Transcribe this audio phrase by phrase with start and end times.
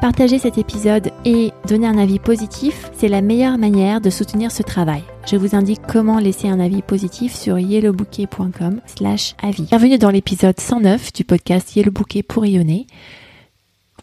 [0.00, 4.62] Partager cet épisode et donner un avis positif, c'est la meilleure manière de soutenir ce
[4.62, 5.02] travail.
[5.26, 9.62] Je vous indique comment laisser un avis positif sur yellowbouquet.com slash avis.
[9.62, 12.86] Bienvenue dans l'épisode 109 du podcast Yellow Bouquet pour rayonner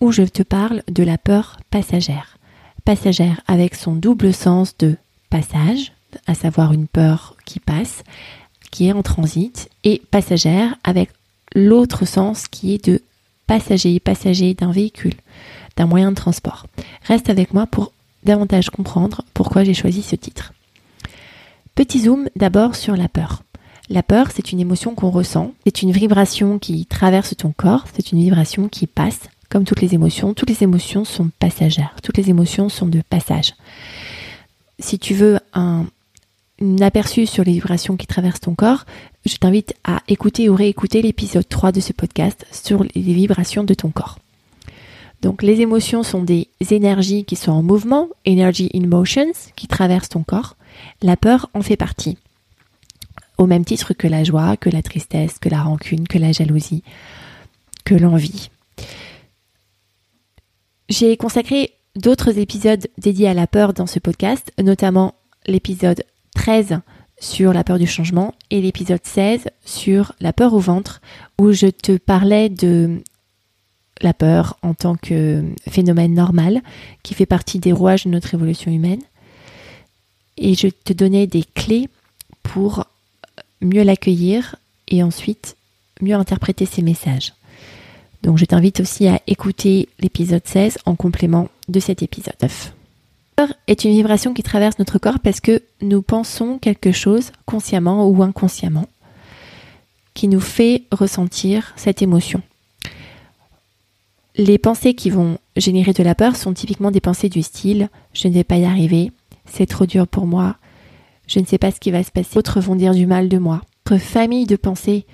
[0.02, 2.38] où je te parle de la peur passagère.
[2.86, 4.98] Passagère avec son double sens de
[5.30, 5.94] passage,
[6.26, 8.04] à savoir une peur qui passe,
[8.72, 11.12] qui est en transit, et passagère avec
[11.54, 13.00] l'autre sens qui est de
[13.46, 15.14] passager, passager d'un véhicule
[15.77, 16.66] d'un moyen de transport.
[17.04, 17.91] Reste avec moi pour
[18.23, 20.54] davantage comprendre pourquoi j'ai choisi ce titre.
[21.75, 23.44] Petit zoom d'abord sur la peur.
[23.89, 28.11] La peur, c'est une émotion qu'on ressent, c'est une vibration qui traverse ton corps, c'est
[28.11, 30.33] une vibration qui passe, comme toutes les émotions.
[30.33, 33.53] Toutes les émotions sont passagères, toutes les émotions sont de passage.
[34.80, 35.86] Si tu veux un,
[36.80, 38.86] aperçu sur les vibrations qui traversent ton corps,
[39.26, 43.73] je t'invite à écouter ou réécouter l'épisode 3 de ce podcast sur les vibrations de
[43.73, 44.17] ton corps.
[45.24, 50.10] Donc les émotions sont des énergies qui sont en mouvement, energy in motions, qui traversent
[50.10, 50.58] ton corps.
[51.02, 52.18] La peur en fait partie.
[53.38, 56.84] Au même titre que la joie, que la tristesse, que la rancune, que la jalousie,
[57.86, 58.50] que l'envie.
[60.90, 65.16] J'ai consacré d'autres épisodes dédiés à la peur dans ce podcast, notamment
[65.48, 66.04] l'épisode
[66.36, 66.82] 13
[67.18, 71.00] sur la peur du changement et l'épisode 16 sur la peur au ventre
[71.40, 73.02] où je te parlais de
[74.04, 76.62] la peur en tant que phénomène normal
[77.04, 79.02] qui fait partie des rouages de notre évolution humaine.
[80.38, 81.90] Et je te donnais des clés
[82.42, 82.86] pour
[83.62, 84.56] mieux l'accueillir
[84.88, 85.55] et ensuite
[86.02, 87.33] mieux interpréter ces messages.
[88.23, 92.73] Donc je t'invite aussi à écouter l'épisode 16 en complément de cet épisode 9.
[93.38, 97.32] La peur est une vibration qui traverse notre corps parce que nous pensons quelque chose
[97.45, 98.88] consciemment ou inconsciemment
[100.14, 102.42] qui nous fait ressentir cette émotion.
[104.36, 108.27] Les pensées qui vont générer de la peur sont typiquement des pensées du style je
[108.27, 109.11] ne vais pas y arriver,
[109.45, 110.58] c'est trop dur pour moi,
[111.27, 113.38] je ne sais pas ce qui va se passer, d'autres vont dire du mal de
[113.38, 113.61] moi.
[113.89, 115.05] Notre famille de pensées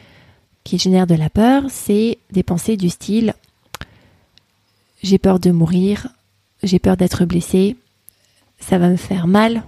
[0.63, 3.33] qui génèrent de la peur, c'est des pensées du style
[5.01, 6.07] j'ai peur de mourir,
[6.63, 7.77] j'ai peur d'être blessé,
[8.59, 9.63] ça va me faire mal,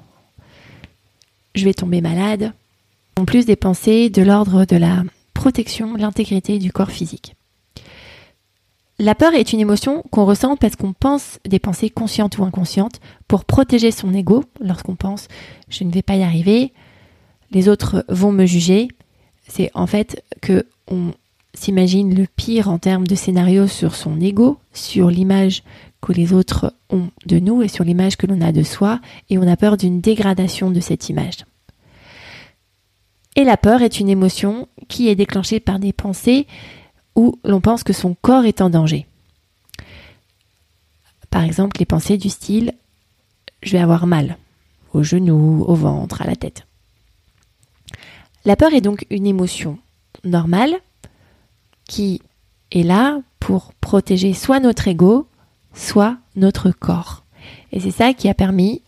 [1.56, 2.53] je vais tomber malade.
[3.18, 7.35] En plus des pensées de l'ordre de la protection, l'intégrité du corps physique.
[9.01, 13.00] La peur est une émotion qu'on ressent parce qu'on pense des pensées conscientes ou inconscientes
[13.28, 15.28] pour protéger son ego lorsqu'on pense
[15.69, 16.72] je ne vais pas y arriver,
[17.50, 18.89] les autres vont me juger.
[19.47, 21.13] C'est en fait que on
[21.56, 25.63] s'imagine le pire en termes de scénario sur son ego, sur l'image
[26.00, 29.00] que les autres ont de nous et sur l'image que l'on a de soi
[29.31, 31.38] et on a peur d'une dégradation de cette image.
[33.35, 36.45] Et la peur est une émotion qui est déclenchée par des pensées
[37.16, 39.05] où l'on pense que son corps est en danger.
[41.29, 42.73] Par exemple, les pensées du style
[43.63, 44.38] je vais avoir mal
[44.94, 46.66] aux genoux, au ventre, à la tête.
[48.44, 49.77] La peur est donc une émotion
[50.23, 50.75] normale
[51.88, 52.21] qui
[52.71, 55.27] est là pour protéger soit notre ego,
[55.73, 57.23] soit notre corps.
[57.71, 58.81] Et c'est ça qui a permis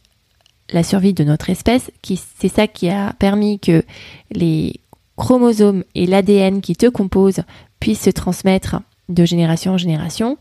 [0.70, 1.92] la survie de notre espèce,
[2.40, 3.84] c'est ça qui a permis que
[4.32, 4.80] les
[5.18, 7.44] chromosomes et l'ADN qui te composent
[7.84, 8.78] puissent se transmettre
[9.10, 10.38] de génération en génération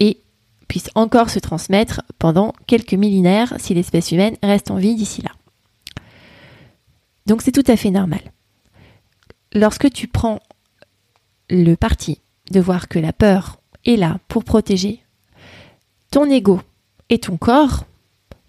[0.00, 0.18] et
[0.66, 5.30] puissent encore se transmettre pendant quelques millénaires si l'espèce humaine reste en vie d'ici là.
[7.26, 8.22] Donc c'est tout à fait normal.
[9.52, 10.40] Lorsque tu prends
[11.48, 12.20] le parti
[12.50, 15.04] de voir que la peur est là pour protéger
[16.10, 16.60] ton ego
[17.08, 17.84] et ton corps,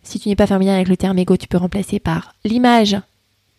[0.01, 2.97] si tu n'es pas familier avec le terme ego, tu peux remplacer par l'image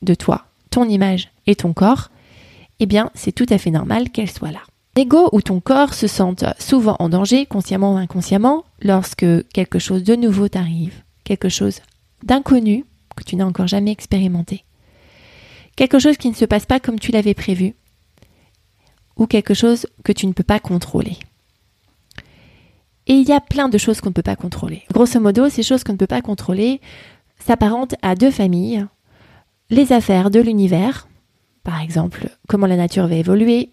[0.02, 2.10] de toi, ton image et ton corps,
[2.80, 4.62] eh bien, c'est tout à fait normal qu'elle soit là.
[4.96, 10.02] L'ego ou ton corps se sentent souvent en danger, consciemment ou inconsciemment, lorsque quelque chose
[10.02, 11.80] de nouveau t'arrive, quelque chose
[12.22, 12.84] d'inconnu
[13.16, 14.64] que tu n'as encore jamais expérimenté,
[15.76, 17.74] quelque chose qui ne se passe pas comme tu l'avais prévu,
[19.16, 21.16] ou quelque chose que tu ne peux pas contrôler.
[23.06, 24.82] Et il y a plein de choses qu'on ne peut pas contrôler.
[24.92, 26.80] Grosso modo, ces choses qu'on ne peut pas contrôler
[27.38, 28.86] s'apparentent à deux familles.
[29.70, 31.07] Les affaires de l'univers,
[31.68, 33.72] par exemple, comment la nature va évoluer.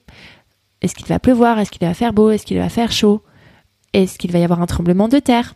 [0.81, 1.59] Est-ce qu'il va pleuvoir?
[1.59, 2.29] Est-ce qu'il va faire beau?
[2.29, 3.23] Est-ce qu'il va faire chaud?
[3.93, 5.55] Est-ce qu'il va y avoir un tremblement de terre?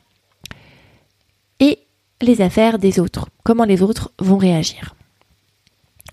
[2.21, 3.27] Les affaires des autres.
[3.43, 4.95] Comment les autres vont réagir,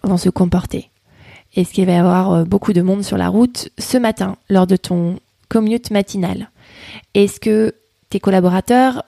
[0.03, 0.91] vont se comporter?
[1.55, 4.67] Est-ce qu'il va y avoir euh, beaucoup de monde sur la route ce matin lors
[4.67, 6.51] de ton commute matinal?
[7.15, 7.75] Est-ce que
[8.09, 9.05] tes collaborateurs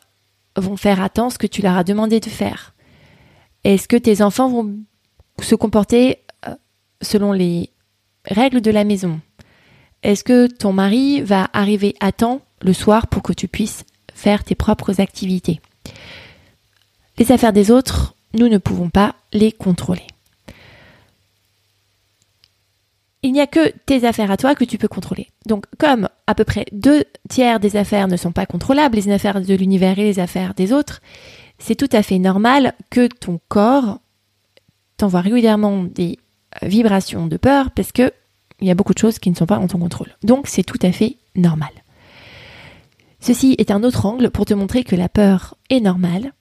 [0.56, 2.74] vont faire attendre ce que tu leur as demandé de faire?
[3.64, 4.76] Est-ce que tes enfants vont
[5.40, 6.18] se comporter
[7.00, 7.70] selon les
[8.24, 9.20] règles de la maison
[10.02, 13.84] Est-ce que ton mari va arriver à temps le soir pour que tu puisses
[14.14, 15.60] faire tes propres activités?
[17.18, 20.06] Les affaires des autres, nous ne pouvons pas les contrôler.
[23.22, 25.28] Il n'y a que tes affaires à toi que tu peux contrôler.
[25.46, 29.40] Donc comme à peu près deux tiers des affaires ne sont pas contrôlables, les affaires
[29.40, 31.00] de l'univers et les affaires des autres,
[31.58, 33.98] c'est tout à fait normal que ton corps
[34.96, 36.18] t'envoie régulièrement des
[36.62, 38.12] vibrations de peur parce que
[38.60, 40.16] il y a beaucoup de choses qui ne sont pas en ton contrôle.
[40.22, 41.70] Donc c'est tout à fait normal.
[43.20, 46.32] Ceci est un autre angle pour te montrer que la peur est normale,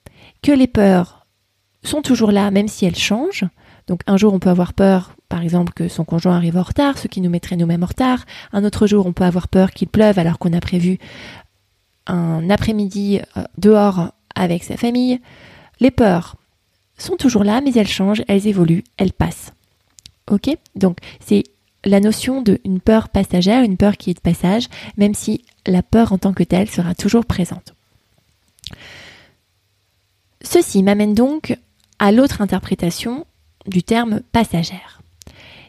[0.42, 1.26] que les peurs
[1.82, 3.44] sont toujours là même si elles changent.
[3.86, 6.98] Donc un jour on peut avoir peur par exemple que son conjoint arrive en retard,
[6.98, 8.24] ce qui nous mettrait nous-mêmes en retard.
[8.52, 10.98] Un autre jour on peut avoir peur qu'il pleuve alors qu'on a prévu
[12.06, 15.20] un après-midi euh, dehors avec sa famille.
[15.80, 16.36] Les peurs
[16.96, 19.52] sont toujours là mais elles changent, elles évoluent, elles passent.
[20.30, 21.44] Ok Donc c'est
[21.84, 26.12] la notion d'une peur passagère, une peur qui est de passage, même si la peur
[26.12, 27.74] en tant que telle sera toujours présente.
[30.42, 31.56] Ceci m'amène donc
[31.98, 33.26] à l'autre interprétation
[33.66, 35.00] du terme passagère.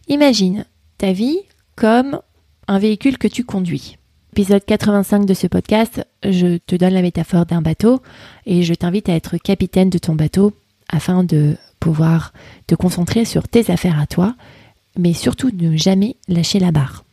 [0.08, 0.66] Imagine
[0.98, 1.40] ta vie
[1.76, 2.20] comme
[2.68, 3.98] un véhicule que tu conduis.
[4.34, 8.02] Épisode 85 de ce podcast, je te donne la métaphore d'un bateau
[8.46, 10.54] et je t'invite à être capitaine de ton bateau
[10.88, 12.34] afin de pouvoir
[12.68, 14.36] te concentrer sur tes affaires à toi
[14.98, 17.06] mais surtout ne jamais lâcher la barre.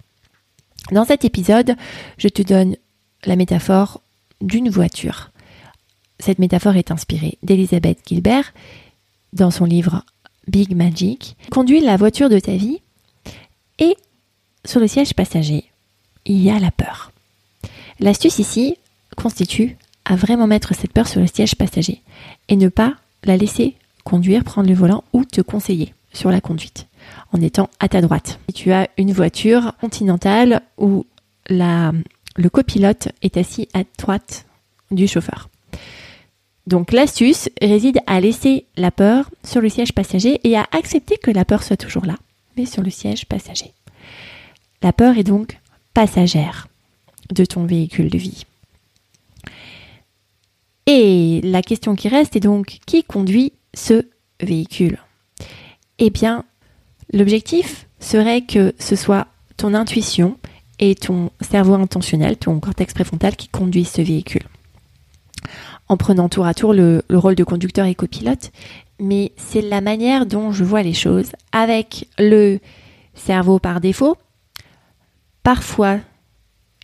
[0.92, 1.76] Dans cet épisode,
[2.18, 2.76] je te donne
[3.24, 4.00] la métaphore
[4.40, 5.30] d'une voiture.
[6.18, 8.52] Cette métaphore est inspirée d'Elisabeth Gilbert
[9.32, 10.04] dans son livre
[10.48, 11.36] Big Magic.
[11.50, 12.80] Conduis la voiture de ta vie
[13.78, 13.96] et
[14.64, 15.64] sur le siège passager,
[16.24, 17.12] il y a la peur.
[18.00, 18.76] L'astuce ici
[19.16, 22.02] constitue à vraiment mettre cette peur sur le siège passager
[22.48, 23.76] et ne pas la laisser
[24.06, 26.86] conduire, prendre le volant ou te conseiller sur la conduite
[27.32, 28.38] en étant à ta droite.
[28.48, 31.04] Et tu as une voiture continentale où
[31.50, 34.46] le copilote est assis à droite
[34.92, 35.50] du chauffeur.
[36.68, 41.32] Donc l'astuce réside à laisser la peur sur le siège passager et à accepter que
[41.32, 42.16] la peur soit toujours là,
[42.56, 43.72] mais sur le siège passager.
[44.82, 45.58] La peur est donc
[45.94, 46.68] passagère
[47.30, 48.44] de ton véhicule de vie.
[50.86, 54.04] Et la question qui reste est donc qui conduit ce
[54.40, 54.98] véhicule
[55.98, 56.44] Eh bien,
[57.12, 59.26] L'objectif serait que ce soit
[59.56, 60.36] ton intuition
[60.78, 64.42] et ton cerveau intentionnel, ton cortex préfrontal qui conduisent ce véhicule.
[65.88, 68.50] En prenant tour à tour le, rôle de conducteur et copilote,
[68.98, 72.58] mais c'est la manière dont je vois les choses avec le
[73.14, 74.16] cerveau par défaut,
[75.42, 76.00] parfois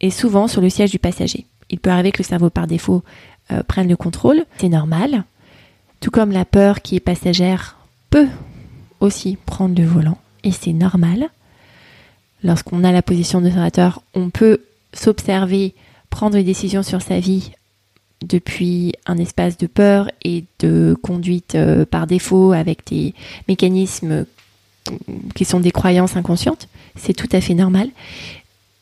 [0.01, 1.47] et souvent sur le siège du passager.
[1.69, 3.03] Il peut arriver que le cerveau par défaut
[3.51, 5.25] euh, prenne le contrôle, c'est normal,
[6.03, 7.79] tout comme la peur qui est passagère
[8.11, 8.29] peut
[9.01, 11.31] aussi prendre le volant et c'est normal.
[12.43, 14.63] Lorsqu'on a la position d'observateur, on peut
[14.93, 15.75] s'observer,
[16.11, 17.53] prendre des décisions sur sa vie
[18.21, 23.15] depuis un espace de peur et de conduite euh, par défaut avec des
[23.49, 24.27] mécanismes
[25.37, 26.69] qui sont des croyances inconscientes.
[26.97, 27.89] C'est tout à fait normal.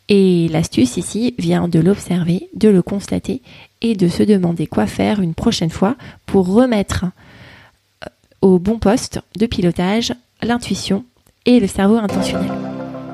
[0.08, 3.42] Et l'astuce ici vient de l'observer, de le constater
[3.82, 5.96] et de se demander quoi faire une prochaine fois
[6.26, 7.06] pour remettre
[8.42, 11.04] au bon poste de pilotage l'intuition
[11.46, 12.50] et le cerveau intentionnel.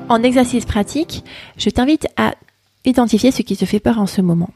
[0.09, 1.23] En exercice pratique,
[1.57, 2.33] je t'invite à
[2.85, 4.49] identifier ce qui te fait peur en ce moment.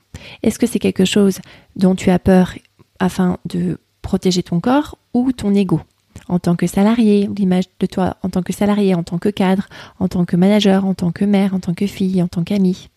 [0.43, 1.39] Est-ce que c'est quelque chose
[1.75, 2.53] dont tu as peur
[2.99, 5.81] afin de protéger ton corps ou ton ego
[6.27, 9.67] en tant que salarié, l'image de toi en tant que salarié, en tant que cadre,
[9.99, 12.89] en tant que manager, en tant que mère, en tant que fille, en tant qu'ami.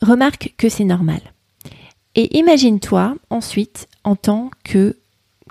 [0.00, 1.20] Remarque que c'est normal.
[2.16, 4.96] Et imagine-toi ensuite en tant que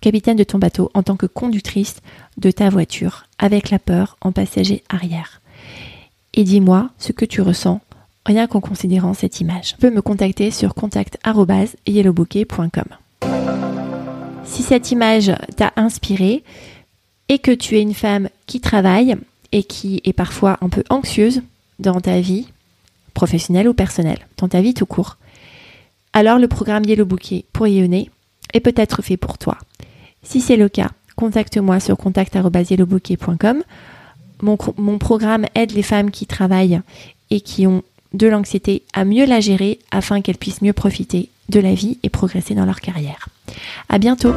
[0.01, 1.98] capitaine de ton bateau, en tant que conductrice
[2.38, 5.42] de ta voiture, avec la peur en passager arrière.
[6.34, 7.82] Et dis-moi ce que tu ressens
[8.25, 9.74] rien qu'en considérant cette image.
[9.74, 12.86] Tu peux me contacter sur contact.yellowbouquet.com.
[14.46, 16.44] Si cette image t'a inspiré
[17.30, 19.16] et que tu es une femme qui travaille
[19.51, 21.42] et qui est parfois un peu anxieuse
[21.80, 22.48] dans ta vie
[23.13, 25.18] professionnelle ou personnelle, dans ta vie tout court,
[26.13, 28.10] alors le programme Yellow Bouquet pour Yéoné
[28.54, 29.58] est peut-être fait pour toi.
[30.24, 33.63] Si c'est le cas, contacte-moi sur contact.yellowbouquet.com.
[34.42, 36.82] Mon, mon programme aide les femmes qui travaillent
[37.30, 41.60] et qui ont de l'anxiété à mieux la gérer afin qu'elles puissent mieux profiter de
[41.60, 43.28] la vie et progresser dans leur carrière.
[43.89, 44.34] À bientôt!